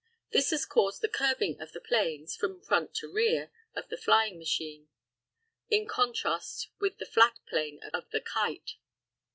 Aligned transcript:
This 0.31 0.49
has 0.49 0.65
caused 0.65 1.01
the 1.03 1.07
curving 1.07 1.61
of 1.61 1.73
the 1.73 1.79
planes 1.79 2.35
(from 2.35 2.59
front 2.59 2.95
to 2.95 3.07
rear) 3.13 3.51
of 3.75 3.87
the 3.89 3.97
flying 3.97 4.39
machine, 4.39 4.89
in 5.69 5.87
contrast 5.87 6.69
with 6.79 6.97
the 6.97 7.05
flat 7.05 7.37
plane 7.47 7.79
of 7.93 8.09
the 8.09 8.19
kite. 8.21 8.77